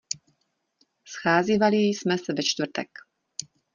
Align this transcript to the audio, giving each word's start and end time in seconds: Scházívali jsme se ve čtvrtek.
Scházívali 1.07 1.77
jsme 1.77 2.17
se 2.17 2.33
ve 2.33 2.43
čtvrtek. 2.43 2.89